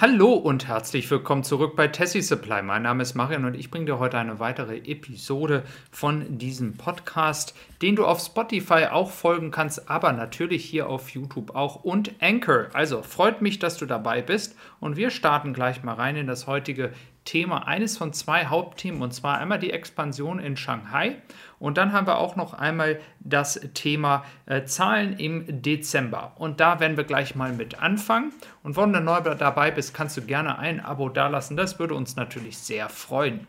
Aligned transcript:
Hallo 0.00 0.32
und 0.32 0.66
herzlich 0.66 1.10
willkommen 1.10 1.44
zurück 1.44 1.76
bei 1.76 1.86
Tessie 1.86 2.22
Supply. 2.22 2.62
Mein 2.62 2.84
Name 2.84 3.02
ist 3.02 3.14
Marian 3.14 3.44
und 3.44 3.54
ich 3.54 3.70
bringe 3.70 3.84
dir 3.84 3.98
heute 3.98 4.16
eine 4.16 4.38
weitere 4.40 4.78
Episode 4.78 5.62
von 5.90 6.38
diesem 6.38 6.78
Podcast, 6.78 7.54
den 7.82 7.96
du 7.96 8.06
auf 8.06 8.18
Spotify 8.18 8.86
auch 8.90 9.10
folgen 9.10 9.50
kannst, 9.50 9.90
aber 9.90 10.14
natürlich 10.14 10.64
hier 10.64 10.88
auf 10.88 11.10
YouTube 11.10 11.54
auch 11.54 11.84
und 11.84 12.14
Anchor. 12.22 12.68
Also 12.72 13.02
freut 13.02 13.42
mich, 13.42 13.58
dass 13.58 13.76
du 13.76 13.84
dabei 13.84 14.22
bist 14.22 14.56
und 14.80 14.96
wir 14.96 15.10
starten 15.10 15.52
gleich 15.52 15.82
mal 15.82 15.96
rein 15.96 16.16
in 16.16 16.26
das 16.26 16.46
heutige 16.46 16.92
Thema, 17.24 17.66
eines 17.66 17.98
von 17.98 18.12
zwei 18.12 18.46
Hauptthemen, 18.46 19.02
und 19.02 19.12
zwar 19.12 19.38
einmal 19.38 19.58
die 19.58 19.70
Expansion 19.70 20.38
in 20.38 20.56
Shanghai 20.56 21.16
und 21.60 21.76
dann 21.76 21.92
haben 21.92 22.06
wir 22.06 22.18
auch 22.18 22.36
noch 22.36 22.54
einmal 22.54 23.00
das 23.20 23.60
Thema 23.74 24.24
äh, 24.46 24.64
Zahlen 24.64 25.18
im 25.18 25.62
Dezember. 25.62 26.32
Und 26.36 26.58
da 26.58 26.80
werden 26.80 26.96
wir 26.96 27.04
gleich 27.04 27.34
mal 27.34 27.52
mit 27.52 27.80
anfangen. 27.80 28.32
Und 28.62 28.78
wenn 28.78 28.94
du 28.94 29.00
neu 29.00 29.20
dabei 29.20 29.70
bist, 29.70 29.92
kannst 29.92 30.16
du 30.16 30.22
gerne 30.22 30.58
ein 30.58 30.80
Abo 30.80 31.10
dalassen. 31.10 31.58
Das 31.58 31.78
würde 31.78 31.94
uns 31.94 32.16
natürlich 32.16 32.56
sehr 32.56 32.88
freuen. 32.88 33.46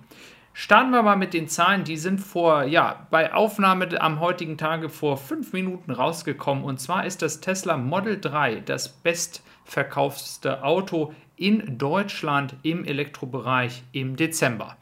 Starten 0.53 0.92
wir 0.92 1.02
mal 1.03 1.16
mit 1.16 1.34
den 1.34 1.48
Zahlen. 1.48 1.86
Die 1.86 1.95
sind 1.95 2.20
vor, 2.20 2.64
ja, 2.64 3.08
bei 3.09 3.34
Aufnahme 3.34 4.02
am 4.02 4.20
heutigen 4.20 4.58
Tage 4.58 4.90
vor 4.90 5.16
fünf 5.16 5.53
Minuten 5.53 5.92
rausgekommen. 5.92 6.66
Und 6.66 6.81
zwar 6.81 7.06
ist 7.06 7.22
das 7.22 7.40
Tesla 7.40 7.78
Model 7.78 8.20
3 8.20 8.59
das 8.59 8.90
bestverkaufste 9.66 10.64
Auto 10.64 11.14
in 11.36 11.78
Deutschland 11.78 12.56
im 12.64 12.86
Elektrobereich 12.86 13.84
im 13.94 14.16
Dezember. 14.16 14.78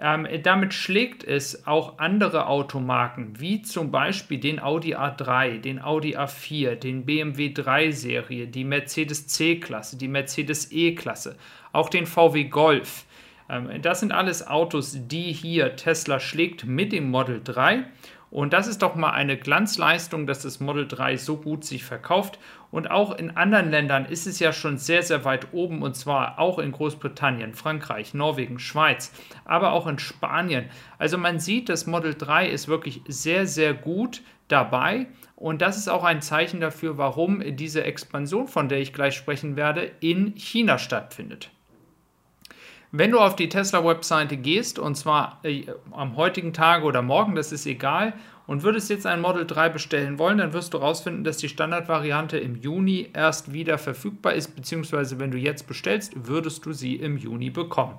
Ähm, 0.00 0.28
damit 0.44 0.74
schlägt 0.74 1.24
es 1.24 1.66
auch 1.66 1.98
andere 1.98 2.46
Automarken, 2.46 3.40
wie 3.40 3.62
zum 3.62 3.90
Beispiel 3.90 4.38
den 4.38 4.60
Audi 4.60 4.94
A3, 4.94 5.60
den 5.60 5.82
Audi 5.82 6.16
A4, 6.16 6.76
den 6.76 7.04
BMW 7.04 7.48
3-Serie, 7.48 8.46
die 8.46 8.62
Mercedes 8.62 9.26
C-Klasse, 9.26 9.98
die 9.98 10.06
Mercedes 10.06 10.70
E-Klasse, 10.70 11.36
auch 11.72 11.88
den 11.88 12.06
VW 12.06 12.44
Golf. 12.44 13.06
Ähm, 13.50 13.82
das 13.82 13.98
sind 13.98 14.12
alles 14.12 14.46
Autos, 14.46 14.96
die 15.08 15.32
hier 15.32 15.74
Tesla 15.74 16.20
schlägt 16.20 16.64
mit 16.64 16.92
dem 16.92 17.10
Model 17.10 17.40
3 17.42 17.84
und 18.30 18.52
das 18.52 18.66
ist 18.66 18.82
doch 18.82 18.94
mal 18.94 19.10
eine 19.12 19.38
Glanzleistung, 19.38 20.26
dass 20.26 20.42
das 20.42 20.60
Model 20.60 20.86
3 20.86 21.16
so 21.16 21.38
gut 21.38 21.64
sich 21.64 21.84
verkauft. 21.84 22.38
Und 22.70 22.90
auch 22.90 23.16
in 23.16 23.36
anderen 23.36 23.70
Ländern 23.70 24.04
ist 24.04 24.26
es 24.26 24.38
ja 24.38 24.52
schon 24.52 24.76
sehr, 24.76 25.02
sehr 25.02 25.24
weit 25.24 25.48
oben. 25.52 25.82
Und 25.82 25.96
zwar 25.96 26.38
auch 26.38 26.58
in 26.58 26.72
Großbritannien, 26.72 27.54
Frankreich, 27.54 28.12
Norwegen, 28.12 28.58
Schweiz, 28.58 29.12
aber 29.46 29.72
auch 29.72 29.86
in 29.86 29.98
Spanien. 29.98 30.66
Also 30.98 31.16
man 31.16 31.40
sieht, 31.40 31.70
das 31.70 31.86
Model 31.86 32.14
3 32.14 32.48
ist 32.48 32.68
wirklich 32.68 33.00
sehr, 33.08 33.46
sehr 33.46 33.72
gut 33.72 34.22
dabei. 34.48 35.06
Und 35.34 35.62
das 35.62 35.78
ist 35.78 35.88
auch 35.88 36.04
ein 36.04 36.20
Zeichen 36.20 36.60
dafür, 36.60 36.98
warum 36.98 37.42
diese 37.56 37.84
Expansion, 37.84 38.46
von 38.48 38.68
der 38.68 38.80
ich 38.80 38.92
gleich 38.92 39.14
sprechen 39.14 39.56
werde, 39.56 39.90
in 40.00 40.34
China 40.36 40.78
stattfindet. 40.78 41.50
Wenn 42.90 43.10
du 43.10 43.18
auf 43.18 43.36
die 43.36 43.50
Tesla-Webseite 43.50 44.38
gehst, 44.38 44.78
und 44.78 44.94
zwar 44.96 45.40
äh, 45.42 45.66
am 45.90 46.16
heutigen 46.16 46.54
Tage 46.54 46.84
oder 46.84 47.02
morgen, 47.02 47.34
das 47.34 47.52
ist 47.52 47.66
egal, 47.66 48.14
und 48.46 48.62
würdest 48.62 48.88
jetzt 48.88 49.04
ein 49.04 49.20
Model 49.20 49.46
3 49.46 49.68
bestellen 49.68 50.18
wollen, 50.18 50.38
dann 50.38 50.54
wirst 50.54 50.72
du 50.72 50.80
herausfinden, 50.80 51.22
dass 51.22 51.36
die 51.36 51.50
Standardvariante 51.50 52.38
im 52.38 52.56
Juni 52.56 53.10
erst 53.12 53.52
wieder 53.52 53.76
verfügbar 53.76 54.32
ist, 54.32 54.56
beziehungsweise 54.56 55.18
wenn 55.18 55.30
du 55.30 55.36
jetzt 55.36 55.66
bestellst, 55.66 56.14
würdest 56.16 56.64
du 56.64 56.72
sie 56.72 56.96
im 56.96 57.18
Juni 57.18 57.50
bekommen. 57.50 57.98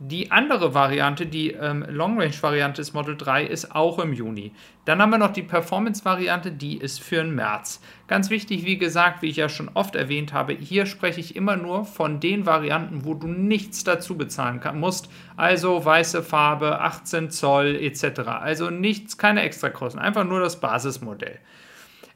Die 0.00 0.30
andere 0.30 0.74
Variante, 0.74 1.26
die 1.26 1.50
ähm, 1.50 1.84
Long 1.88 2.20
Range 2.20 2.32
Variante 2.40 2.80
des 2.80 2.92
Model 2.92 3.16
3, 3.16 3.44
ist 3.44 3.74
auch 3.74 3.98
im 3.98 4.12
Juni. 4.12 4.52
Dann 4.84 5.02
haben 5.02 5.10
wir 5.10 5.18
noch 5.18 5.32
die 5.32 5.42
Performance 5.42 6.04
Variante, 6.04 6.52
die 6.52 6.76
ist 6.76 7.00
für 7.02 7.16
den 7.16 7.34
März. 7.34 7.80
Ganz 8.06 8.30
wichtig, 8.30 8.64
wie 8.64 8.78
gesagt, 8.78 9.22
wie 9.22 9.28
ich 9.28 9.36
ja 9.36 9.48
schon 9.48 9.68
oft 9.74 9.96
erwähnt 9.96 10.32
habe, 10.32 10.52
hier 10.52 10.86
spreche 10.86 11.18
ich 11.18 11.34
immer 11.34 11.56
nur 11.56 11.84
von 11.84 12.20
den 12.20 12.46
Varianten, 12.46 13.04
wo 13.04 13.14
du 13.14 13.26
nichts 13.26 13.82
dazu 13.82 14.16
bezahlen 14.16 14.60
kann, 14.60 14.78
musst. 14.78 15.10
Also 15.36 15.84
weiße 15.84 16.22
Farbe, 16.22 16.80
18 16.80 17.30
Zoll 17.32 17.74
etc. 17.74 18.20
Also 18.40 18.70
nichts, 18.70 19.18
keine 19.18 19.42
Extrakosten, 19.42 20.00
einfach 20.00 20.24
nur 20.24 20.38
das 20.38 20.60
Basismodell. 20.60 21.40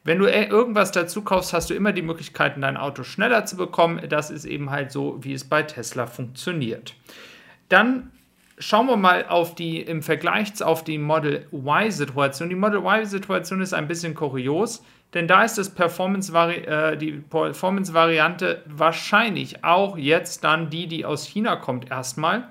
Wenn 0.04 0.20
du 0.20 0.26
äh, 0.26 0.44
irgendwas 0.44 0.92
dazu 0.92 1.22
kaufst, 1.22 1.52
hast 1.52 1.68
du 1.68 1.74
immer 1.74 1.92
die 1.92 2.02
Möglichkeit, 2.02 2.54
dein 2.62 2.76
Auto 2.76 3.02
schneller 3.02 3.44
zu 3.44 3.56
bekommen. 3.56 4.00
Das 4.08 4.30
ist 4.30 4.44
eben 4.44 4.70
halt 4.70 4.92
so, 4.92 5.18
wie 5.22 5.32
es 5.32 5.42
bei 5.42 5.64
Tesla 5.64 6.06
funktioniert. 6.06 6.94
Dann 7.72 8.10
schauen 8.58 8.86
wir 8.86 8.98
mal 8.98 9.24
auf 9.26 9.54
die 9.54 9.80
im 9.80 10.02
Vergleich 10.02 10.62
auf 10.62 10.84
die 10.84 10.98
Model 10.98 11.46
Y-Situation. 11.52 12.50
Die 12.50 12.54
Model 12.54 12.80
Y-Situation 12.80 13.62
ist 13.62 13.72
ein 13.72 13.88
bisschen 13.88 14.14
kurios, 14.14 14.84
denn 15.14 15.26
da 15.26 15.42
ist 15.42 15.56
das 15.56 15.70
Performance 15.70 16.30
äh, 16.34 16.98
die 16.98 17.12
Performance-Variante 17.12 18.62
wahrscheinlich 18.66 19.64
auch 19.64 19.96
jetzt 19.96 20.44
dann 20.44 20.68
die, 20.68 20.86
die 20.86 21.06
aus 21.06 21.24
China 21.24 21.56
kommt, 21.56 21.90
erstmal. 21.90 22.48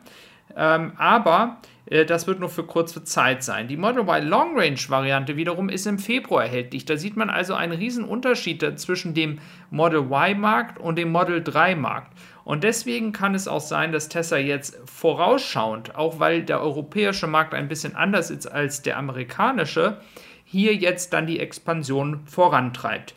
Ähm, 0.57 0.93
aber 0.97 1.57
äh, 1.85 2.03
das 2.03 2.25
wird 2.25 2.39
nur 2.39 2.49
für 2.49 2.63
kurze 2.63 3.03
Zeit 3.03 3.43
sein. 3.43 3.67
Die 3.67 3.77
Model 3.77 4.01
Y 4.01 4.27
Long 4.27 4.57
Range 4.57 4.79
Variante 4.87 5.37
wiederum 5.37 5.69
ist 5.69 5.85
im 5.85 5.99
Februar 5.99 6.45
erhältlich. 6.45 6.85
Da 6.85 6.97
sieht 6.97 7.15
man 7.15 7.29
also 7.29 7.53
einen 7.53 7.73
riesen 7.73 8.05
Unterschied 8.05 8.79
zwischen 8.79 9.13
dem 9.13 9.37
Model 9.69 9.99
Y 9.99 10.39
Markt 10.39 10.79
und 10.79 10.97
dem 10.97 11.11
Model 11.11 11.43
3 11.43 11.75
Markt. 11.75 12.13
Und 12.51 12.65
deswegen 12.65 13.13
kann 13.13 13.33
es 13.33 13.47
auch 13.47 13.61
sein, 13.61 13.93
dass 13.93 14.09
Tesla 14.09 14.37
jetzt 14.37 14.77
vorausschauend, 14.83 15.95
auch 15.95 16.19
weil 16.19 16.43
der 16.43 16.59
europäische 16.59 17.25
Markt 17.25 17.53
ein 17.53 17.69
bisschen 17.69 17.95
anders 17.95 18.29
ist 18.29 18.45
als 18.45 18.81
der 18.81 18.97
amerikanische, 18.97 20.01
hier 20.43 20.75
jetzt 20.75 21.13
dann 21.13 21.27
die 21.27 21.39
Expansion 21.39 22.19
vorantreibt. 22.25 23.15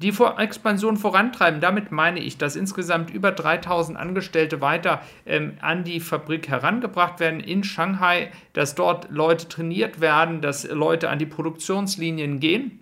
Die 0.00 0.14
Expansion 0.38 0.96
vorantreiben, 0.96 1.60
damit 1.60 1.92
meine 1.92 2.20
ich, 2.20 2.38
dass 2.38 2.56
insgesamt 2.56 3.10
über 3.10 3.32
3000 3.32 3.98
Angestellte 3.98 4.62
weiter 4.62 5.02
ähm, 5.26 5.58
an 5.60 5.84
die 5.84 6.00
Fabrik 6.00 6.48
herangebracht 6.48 7.20
werden 7.20 7.40
in 7.40 7.64
Shanghai, 7.64 8.32
dass 8.54 8.76
dort 8.76 9.10
Leute 9.10 9.46
trainiert 9.46 10.00
werden, 10.00 10.40
dass 10.40 10.66
Leute 10.66 11.10
an 11.10 11.18
die 11.18 11.26
Produktionslinien 11.26 12.40
gehen. 12.40 12.79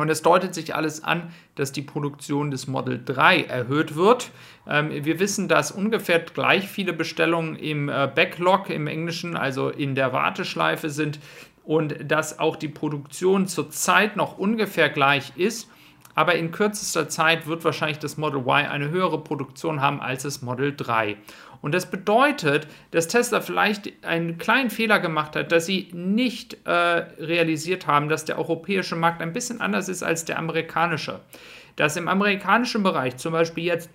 Und 0.00 0.08
es 0.08 0.22
deutet 0.22 0.54
sich 0.54 0.74
alles 0.74 1.04
an, 1.04 1.30
dass 1.56 1.72
die 1.72 1.82
Produktion 1.82 2.50
des 2.50 2.66
Model 2.66 3.02
3 3.04 3.42
erhöht 3.42 3.96
wird. 3.96 4.30
Ähm, 4.66 4.90
wir 5.04 5.18
wissen, 5.20 5.46
dass 5.46 5.70
ungefähr 5.70 6.20
gleich 6.20 6.68
viele 6.68 6.94
Bestellungen 6.94 7.54
im 7.56 7.90
äh, 7.90 8.08
Backlog 8.12 8.70
im 8.70 8.86
Englischen, 8.86 9.36
also 9.36 9.68
in 9.68 9.94
der 9.94 10.14
Warteschleife 10.14 10.88
sind 10.88 11.18
und 11.64 12.10
dass 12.10 12.38
auch 12.38 12.56
die 12.56 12.68
Produktion 12.68 13.46
zurzeit 13.46 14.16
noch 14.16 14.38
ungefähr 14.38 14.88
gleich 14.88 15.32
ist. 15.36 15.68
Aber 16.14 16.34
in 16.34 16.50
kürzester 16.50 17.08
Zeit 17.08 17.46
wird 17.46 17.64
wahrscheinlich 17.64 17.98
das 17.98 18.16
Model 18.16 18.40
Y 18.40 18.66
eine 18.66 18.90
höhere 18.90 19.22
Produktion 19.22 19.80
haben 19.80 20.00
als 20.00 20.24
das 20.24 20.42
Model 20.42 20.74
3. 20.76 21.16
Und 21.62 21.74
das 21.74 21.90
bedeutet, 21.90 22.66
dass 22.90 23.08
Tesla 23.08 23.40
vielleicht 23.40 23.92
einen 24.04 24.38
kleinen 24.38 24.70
Fehler 24.70 24.98
gemacht 24.98 25.36
hat, 25.36 25.52
dass 25.52 25.66
sie 25.66 25.88
nicht 25.92 26.56
äh, 26.66 26.70
realisiert 26.70 27.86
haben, 27.86 28.08
dass 28.08 28.24
der 28.24 28.38
europäische 28.38 28.96
Markt 28.96 29.20
ein 29.20 29.32
bisschen 29.32 29.60
anders 29.60 29.88
ist 29.88 30.02
als 30.02 30.24
der 30.24 30.38
amerikanische. 30.38 31.20
Dass 31.76 31.96
im 31.96 32.08
amerikanischen 32.08 32.82
Bereich 32.82 33.16
zum 33.18 33.32
Beispiel 33.32 33.64
jetzt 33.64 33.90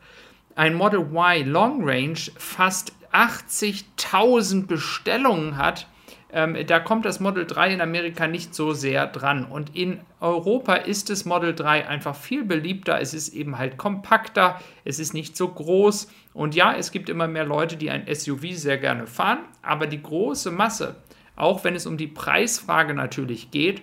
ein 0.56 0.76
Model 0.76 1.02
Y 1.02 1.46
Long 1.48 1.82
Range 1.84 2.20
fast 2.38 2.94
80.000 3.12 4.68
Bestellungen 4.68 5.58
hat, 5.58 5.88
ähm, 6.32 6.58
da 6.68 6.80
kommt 6.80 7.06
das 7.06 7.20
Model 7.20 7.46
3 7.46 7.74
in 7.74 7.82
Amerika 7.82 8.28
nicht 8.28 8.56
so 8.56 8.74
sehr 8.74 9.08
dran. 9.08 9.46
Und 9.46 9.76
in 9.76 10.00
Europa 10.20 10.76
ist 10.76 11.10
das 11.10 11.26
Model 11.26 11.54
3 11.54 11.88
einfach 11.88 12.16
viel 12.16 12.44
beliebter. 12.44 13.00
Es 13.00 13.14
ist 13.14 13.30
eben 13.30 13.58
halt 13.58 13.78
kompakter, 13.78 14.60
es 14.84 15.00
ist 15.00 15.14
nicht 15.14 15.38
so 15.38 15.48
groß. 15.48 16.12
Und 16.34 16.56
ja, 16.56 16.74
es 16.74 16.92
gibt 16.92 17.10
immer 17.10 17.28
mehr 17.28 17.46
Leute, 17.46 17.78
die 17.78 17.90
ein 17.90 18.06
SUV 18.14 18.54
sehr 18.54 18.78
gerne 18.78 19.08
fahren, 19.08 19.40
aber 19.62 19.88
die 19.88 20.02
große 20.02 20.52
Masse, 20.52 20.96
auch 21.36 21.64
wenn 21.64 21.76
es 21.76 21.86
um 21.86 21.98
die 21.98 22.08
Preisfrage 22.08 22.94
natürlich 22.94 23.52
geht, 23.52 23.82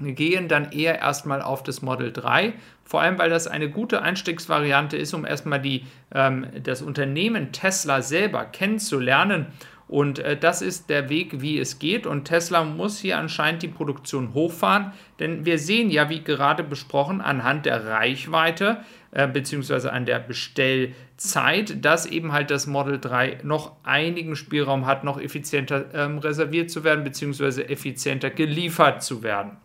gehen 0.00 0.48
dann 0.48 0.72
eher 0.72 0.98
erstmal 0.98 1.42
auf 1.42 1.62
das 1.62 1.82
Model 1.82 2.12
3, 2.12 2.54
vor 2.84 3.00
allem 3.00 3.18
weil 3.18 3.30
das 3.30 3.46
eine 3.46 3.70
gute 3.70 4.02
Einstiegsvariante 4.02 4.96
ist, 4.96 5.14
um 5.14 5.24
erstmal 5.24 5.60
die, 5.60 5.84
ähm, 6.12 6.46
das 6.62 6.82
Unternehmen 6.82 7.52
Tesla 7.52 8.02
selber 8.02 8.44
kennenzulernen 8.44 9.46
und 9.92 10.20
äh, 10.20 10.38
das 10.38 10.62
ist 10.62 10.88
der 10.88 11.10
Weg, 11.10 11.42
wie 11.42 11.58
es 11.58 11.78
geht. 11.78 12.06
Und 12.06 12.24
Tesla 12.24 12.64
muss 12.64 12.98
hier 12.98 13.18
anscheinend 13.18 13.62
die 13.62 13.68
Produktion 13.68 14.32
hochfahren, 14.32 14.92
denn 15.20 15.44
wir 15.44 15.58
sehen 15.58 15.90
ja, 15.90 16.08
wie 16.08 16.22
gerade 16.22 16.64
besprochen, 16.64 17.20
anhand 17.20 17.66
der 17.66 17.84
Reichweite 17.84 18.78
äh, 19.10 19.28
beziehungsweise 19.28 19.92
an 19.92 20.06
der 20.06 20.18
Bestellzeit, 20.18 21.84
dass 21.84 22.06
eben 22.06 22.32
halt 22.32 22.50
das 22.50 22.66
Model 22.66 22.98
3 23.00 23.40
noch 23.42 23.76
einigen 23.82 24.34
Spielraum 24.34 24.86
hat, 24.86 25.04
noch 25.04 25.20
effizienter 25.20 25.84
ähm, 25.92 26.16
reserviert 26.16 26.70
zu 26.70 26.84
werden, 26.84 27.04
beziehungsweise 27.04 27.68
effizienter 27.68 28.30
geliefert 28.30 29.02
zu 29.02 29.22
werden. 29.22 29.58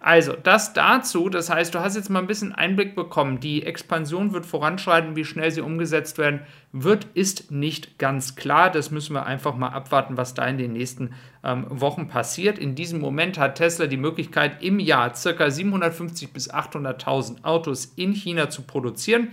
Also, 0.00 0.34
das 0.34 0.72
dazu, 0.74 1.28
das 1.28 1.50
heißt, 1.50 1.74
du 1.74 1.80
hast 1.80 1.96
jetzt 1.96 2.08
mal 2.08 2.20
ein 2.20 2.28
bisschen 2.28 2.52
Einblick 2.52 2.94
bekommen. 2.94 3.40
Die 3.40 3.64
Expansion 3.64 4.32
wird 4.32 4.46
voranschreiten, 4.46 5.16
wie 5.16 5.24
schnell 5.24 5.50
sie 5.50 5.60
umgesetzt 5.60 6.18
werden 6.18 6.40
wird, 6.72 7.06
ist 7.14 7.50
nicht 7.50 7.98
ganz 7.98 8.36
klar. 8.36 8.70
Das 8.70 8.90
müssen 8.90 9.14
wir 9.14 9.26
einfach 9.26 9.56
mal 9.56 9.70
abwarten, 9.70 10.16
was 10.16 10.34
da 10.34 10.46
in 10.46 10.58
den 10.58 10.72
nächsten 10.72 11.14
ähm, 11.42 11.66
Wochen 11.68 12.06
passiert. 12.06 12.58
In 12.58 12.76
diesem 12.76 13.00
Moment 13.00 13.38
hat 13.38 13.56
Tesla 13.56 13.86
die 13.86 13.96
Möglichkeit, 13.96 14.62
im 14.62 14.78
Jahr 14.78 15.10
ca. 15.10 15.14
750.000 15.16 16.32
bis 16.32 16.52
800.000 16.52 17.44
Autos 17.44 17.86
in 17.96 18.12
China 18.12 18.50
zu 18.50 18.62
produzieren. 18.62 19.30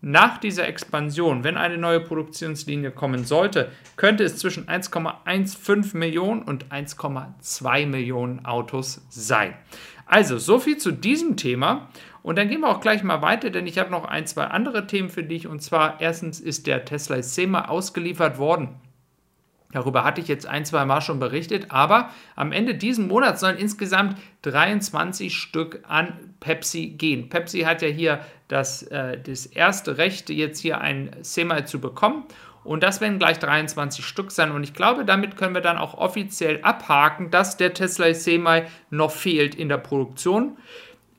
Nach 0.00 0.38
dieser 0.38 0.68
Expansion, 0.68 1.42
wenn 1.42 1.56
eine 1.56 1.76
neue 1.76 1.98
Produktionslinie 1.98 2.92
kommen 2.92 3.24
sollte, 3.24 3.72
könnte 3.96 4.22
es 4.22 4.36
zwischen 4.36 4.66
1,15 4.66 5.96
Millionen 5.96 6.42
und 6.42 6.66
1,2 6.66 7.86
Millionen 7.86 8.44
Autos 8.44 9.04
sein. 9.10 9.54
Also, 10.08 10.38
so 10.38 10.58
viel 10.58 10.78
zu 10.78 10.90
diesem 10.90 11.36
Thema. 11.36 11.88
Und 12.22 12.36
dann 12.36 12.48
gehen 12.48 12.62
wir 12.62 12.70
auch 12.70 12.80
gleich 12.80 13.02
mal 13.02 13.22
weiter, 13.22 13.50
denn 13.50 13.66
ich 13.66 13.78
habe 13.78 13.90
noch 13.90 14.04
ein, 14.04 14.26
zwei 14.26 14.44
andere 14.44 14.86
Themen 14.86 15.10
für 15.10 15.22
dich. 15.22 15.46
Und 15.46 15.62
zwar, 15.62 16.00
erstens 16.00 16.40
ist 16.40 16.66
der 16.66 16.84
Tesla 16.84 17.22
SEMA 17.22 17.66
ausgeliefert 17.66 18.38
worden. 18.38 18.70
Darüber 19.72 20.02
hatte 20.02 20.20
ich 20.20 20.28
jetzt 20.28 20.46
ein, 20.46 20.64
zwei 20.64 20.86
Mal 20.86 21.02
schon 21.02 21.20
berichtet, 21.20 21.66
aber 21.68 22.10
am 22.36 22.52
Ende 22.52 22.74
diesen 22.74 23.06
Monats 23.06 23.40
sollen 23.40 23.58
insgesamt 23.58 24.16
23 24.42 25.36
Stück 25.36 25.80
an 25.86 26.14
Pepsi 26.40 26.86
gehen. 26.86 27.28
Pepsi 27.28 27.60
hat 27.60 27.82
ja 27.82 27.88
hier 27.88 28.20
das, 28.48 28.82
äh, 28.84 29.20
das 29.20 29.44
erste 29.44 29.98
Recht, 29.98 30.30
jetzt 30.30 30.60
hier 30.60 30.80
ein 30.80 31.10
Semi 31.20 31.64
zu 31.64 31.80
bekommen. 31.80 32.24
Und 32.64 32.82
das 32.82 33.00
werden 33.00 33.18
gleich 33.18 33.38
23 33.38 34.04
Stück 34.04 34.30
sein. 34.30 34.50
Und 34.50 34.62
ich 34.62 34.74
glaube, 34.74 35.04
damit 35.04 35.36
können 35.36 35.54
wir 35.54 35.62
dann 35.62 35.78
auch 35.78 35.94
offiziell 35.94 36.60
abhaken, 36.62 37.30
dass 37.30 37.56
der 37.56 37.72
Tesla 37.72 38.12
Semi 38.12 38.62
noch 38.90 39.10
fehlt 39.10 39.54
in 39.54 39.68
der 39.68 39.78
Produktion. 39.78 40.56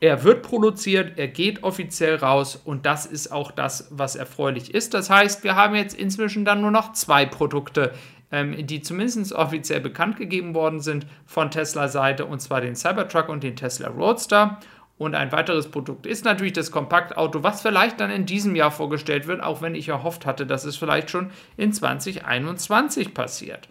Er 0.02 0.24
wird 0.24 0.44
produziert, 0.44 1.18
er 1.18 1.28
geht 1.28 1.64
offiziell 1.64 2.16
raus 2.16 2.56
und 2.56 2.86
das 2.86 3.06
ist 3.06 3.32
auch 3.34 3.52
das, 3.52 3.88
was 3.90 4.16
erfreulich 4.16 4.74
ist. 4.74 4.94
Das 4.94 5.10
heißt, 5.10 5.44
wir 5.44 5.56
haben 5.56 5.76
jetzt 5.76 5.94
inzwischen 5.94 6.46
dann 6.46 6.62
nur 6.62 6.72
noch 6.72 6.94
zwei 6.94 7.26
Produkte 7.26 7.94
ähm, 8.32 8.66
die 8.66 8.82
zumindest 8.82 9.34
offiziell 9.34 9.82
bekannt 9.82 10.18
gegeben 10.18 10.54
worden 10.54 10.80
sind 10.80 11.06
von 11.26 11.52
Tesla-Seite, 11.52 12.26
und 12.26 12.42
zwar 12.42 12.62
den 12.62 12.76
Cybertruck 12.76 13.30
und 13.30 13.44
den 13.44 13.56
Tesla 13.56 13.90
Roadster. 13.90 14.60
Und 14.98 15.16
ein 15.16 15.32
weiteres 15.32 15.72
Produkt 15.72 16.06
ist 16.06 16.26
natürlich 16.26 16.52
das 16.52 16.72
Kompaktauto, 16.72 17.42
was 17.42 17.62
vielleicht 17.62 18.02
dann 18.02 18.12
in 18.12 18.26
diesem 18.26 18.56
Jahr 18.56 18.70
vorgestellt 18.70 19.28
wird, 19.28 19.42
auch 19.42 19.62
wenn 19.62 19.74
ich 19.74 19.88
erhofft 19.88 20.26
hatte, 20.26 20.46
dass 20.46 20.66
es 20.66 20.76
vielleicht 20.76 21.10
schon 21.10 21.32
in 21.56 21.72
2021 21.72 23.14
passiert. 23.14 23.70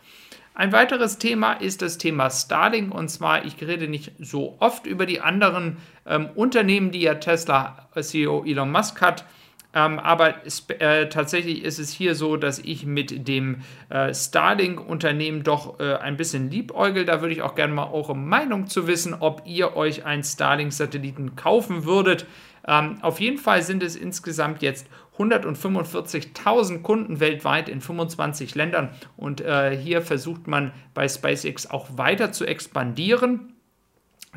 Ein 0.58 0.72
weiteres 0.72 1.19
Thema 1.19 1.52
ist 1.52 1.82
das 1.82 1.99
Thema 1.99 2.31
Starlink. 2.31 2.93
Und 2.93 3.11
zwar, 3.11 3.44
ich 3.44 3.61
rede 3.61 3.87
nicht 3.87 4.11
so 4.19 4.56
oft 4.58 4.87
über 4.87 5.06
die 5.06 5.20
anderen 5.20 5.76
ähm, 6.04 6.31
Unternehmen, 6.34 6.90
die 6.90 7.02
ja 7.02 7.14
Tesla 7.14 7.88
CEO 7.94 8.43
Elon 8.44 8.72
Musk 8.72 9.00
hat. 9.00 9.25
Ähm, 9.75 9.99
aber 9.99 10.35
äh, 10.79 11.09
tatsächlich 11.09 11.62
ist 11.62 11.79
es 11.79 11.91
hier 11.91 12.15
so, 12.15 12.37
dass 12.37 12.59
ich 12.59 12.87
mit 12.87 13.29
dem 13.29 13.62
äh, 13.91 14.15
Starlink-Unternehmen 14.15 15.43
doch 15.43 15.79
äh, 15.79 15.97
ein 15.97 16.17
bisschen 16.17 16.50
liebäugel. 16.50 17.05
Da 17.05 17.20
würde 17.20 17.35
ich 17.35 17.43
auch 17.43 17.55
gerne 17.55 17.75
mal 17.75 17.91
eure 17.93 18.17
Meinung 18.17 18.67
zu 18.67 18.87
wissen, 18.87 19.15
ob 19.15 19.43
ihr 19.44 19.76
euch 19.76 20.06
einen 20.06 20.23
Starlink-Satelliten 20.23 21.37
kaufen 21.37 21.85
würdet. 21.85 22.26
Ähm, 22.67 22.99
auf 23.03 23.20
jeden 23.20 23.38
Fall 23.38 23.62
sind 23.62 23.82
es 23.82 23.94
insgesamt 23.94 24.62
jetzt 24.62 24.88
145.000 25.19 26.82
Kunden 26.82 27.21
weltweit 27.21 27.69
in 27.69 27.81
25 27.81 28.55
Ländern 28.55 28.91
und 29.17 29.41
äh, 29.41 29.76
hier 29.76 30.00
versucht 30.03 30.47
man 30.47 30.73
bei 30.94 31.09
SpaceX 31.09 31.69
auch 31.69 31.99
weiter 31.99 32.31
zu 32.31 32.47
expandieren. 32.47 33.57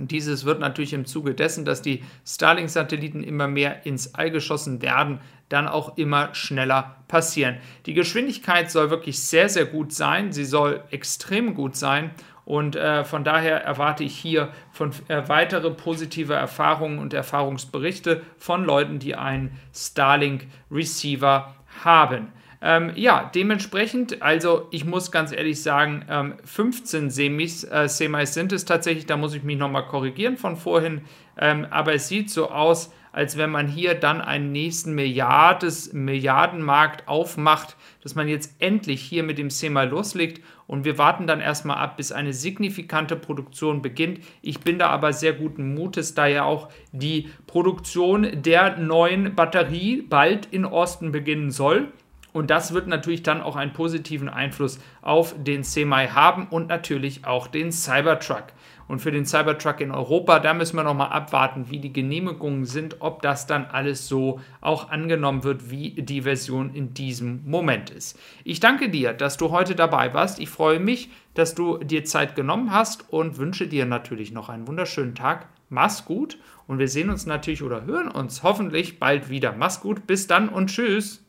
Und 0.01 0.09
dieses 0.09 0.45
wird 0.45 0.59
natürlich 0.59 0.93
im 0.93 1.05
Zuge 1.05 1.35
dessen, 1.35 1.63
dass 1.63 1.83
die 1.83 2.03
Starlink-Satelliten 2.25 3.23
immer 3.23 3.47
mehr 3.47 3.85
ins 3.85 4.15
All 4.15 4.31
geschossen 4.31 4.81
werden, 4.81 5.19
dann 5.47 5.67
auch 5.67 5.95
immer 5.95 6.33
schneller 6.33 6.95
passieren. 7.07 7.57
Die 7.85 7.93
Geschwindigkeit 7.93 8.71
soll 8.71 8.89
wirklich 8.89 9.19
sehr, 9.19 9.47
sehr 9.47 9.65
gut 9.65 9.93
sein. 9.93 10.31
Sie 10.31 10.45
soll 10.45 10.83
extrem 10.89 11.53
gut 11.53 11.75
sein. 11.75 12.09
Und 12.45 12.75
äh, 12.75 13.03
von 13.03 13.23
daher 13.23 13.63
erwarte 13.63 14.03
ich 14.03 14.17
hier 14.17 14.49
von 14.71 14.89
äh, 15.07 15.21
weitere 15.27 15.69
positive 15.69 16.33
Erfahrungen 16.33 16.97
und 16.97 17.13
Erfahrungsberichte 17.13 18.23
von 18.37 18.65
Leuten, 18.65 18.97
die 18.97 19.13
einen 19.13 19.55
Starlink-Receiver 19.71 21.53
haben. 21.83 22.29
Ähm, 22.63 22.91
ja, 22.95 23.31
dementsprechend, 23.33 24.21
also 24.21 24.67
ich 24.69 24.85
muss 24.85 25.11
ganz 25.11 25.31
ehrlich 25.31 25.63
sagen, 25.63 26.05
ähm, 26.07 26.35
15 26.45 27.09
Semis, 27.09 27.63
äh, 27.63 27.89
Semis 27.89 28.35
sind 28.35 28.53
es 28.53 28.65
tatsächlich, 28.65 29.07
da 29.07 29.17
muss 29.17 29.33
ich 29.33 29.41
mich 29.41 29.57
nochmal 29.57 29.87
korrigieren 29.87 30.37
von 30.37 30.55
vorhin, 30.55 31.01
ähm, 31.39 31.65
aber 31.71 31.95
es 31.95 32.07
sieht 32.07 32.29
so 32.29 32.51
aus, 32.51 32.93
als 33.13 33.35
wenn 33.37 33.49
man 33.49 33.67
hier 33.67 33.95
dann 33.95 34.21
einen 34.21 34.51
nächsten 34.51 34.93
Milliardes, 34.93 35.91
Milliardenmarkt 35.91 37.07
aufmacht, 37.07 37.75
dass 38.03 38.15
man 38.15 38.27
jetzt 38.27 38.55
endlich 38.59 39.01
hier 39.01 39.23
mit 39.23 39.37
dem 39.37 39.49
SEMA 39.49 39.83
loslegt 39.83 40.41
und 40.67 40.85
wir 40.85 40.97
warten 40.97 41.27
dann 41.27 41.41
erstmal 41.41 41.77
ab, 41.77 41.97
bis 41.97 42.11
eine 42.11 42.31
signifikante 42.31 43.15
Produktion 43.15 43.81
beginnt. 43.81 44.19
Ich 44.41 44.61
bin 44.61 44.79
da 44.79 44.87
aber 44.89 45.11
sehr 45.13 45.33
guten 45.33 45.73
Mutes, 45.73 46.13
da 46.13 46.27
ja 46.27 46.43
auch 46.43 46.69
die 46.91 47.29
Produktion 47.47 48.41
der 48.43 48.77
neuen 48.77 49.35
Batterie 49.35 50.03
bald 50.03 50.45
in 50.45 50.63
Osten 50.63 51.11
beginnen 51.11 51.51
soll. 51.51 51.91
Und 52.33 52.49
das 52.49 52.73
wird 52.73 52.87
natürlich 52.87 53.23
dann 53.23 53.41
auch 53.41 53.55
einen 53.55 53.73
positiven 53.73 54.29
Einfluss 54.29 54.79
auf 55.01 55.35
den 55.37 55.63
Semi 55.63 56.07
haben 56.07 56.47
und 56.47 56.67
natürlich 56.67 57.25
auch 57.25 57.47
den 57.47 57.71
Cybertruck. 57.71 58.45
Und 58.87 58.99
für 58.99 59.11
den 59.11 59.25
Cybertruck 59.25 59.79
in 59.79 59.91
Europa, 59.91 60.39
da 60.39 60.53
müssen 60.53 60.75
wir 60.75 60.83
nochmal 60.83 61.11
abwarten, 61.11 61.69
wie 61.69 61.79
die 61.79 61.93
Genehmigungen 61.93 62.65
sind, 62.65 62.97
ob 62.99 63.21
das 63.21 63.47
dann 63.47 63.65
alles 63.65 64.07
so 64.09 64.41
auch 64.59 64.89
angenommen 64.89 65.45
wird, 65.45 65.69
wie 65.69 65.91
die 65.91 66.23
Version 66.23 66.73
in 66.73 66.93
diesem 66.93 67.49
Moment 67.49 67.89
ist. 67.89 68.19
Ich 68.43 68.59
danke 68.59 68.89
dir, 68.89 69.13
dass 69.13 69.37
du 69.37 69.51
heute 69.51 69.75
dabei 69.75 70.13
warst. 70.13 70.39
Ich 70.39 70.49
freue 70.49 70.81
mich, 70.81 71.09
dass 71.35 71.55
du 71.55 71.77
dir 71.77 72.03
Zeit 72.03 72.35
genommen 72.35 72.73
hast 72.73 73.09
und 73.13 73.37
wünsche 73.37 73.67
dir 73.67 73.85
natürlich 73.85 74.33
noch 74.33 74.49
einen 74.49 74.67
wunderschönen 74.67 75.15
Tag. 75.15 75.47
Mach's 75.69 76.03
gut 76.03 76.37
und 76.67 76.77
wir 76.77 76.89
sehen 76.89 77.09
uns 77.09 77.25
natürlich 77.25 77.63
oder 77.63 77.85
hören 77.85 78.09
uns 78.09 78.43
hoffentlich 78.43 78.99
bald 78.99 79.29
wieder. 79.29 79.53
Mach's 79.53 79.79
gut, 79.79 80.05
bis 80.05 80.27
dann 80.27 80.49
und 80.49 80.69
tschüss. 80.69 81.23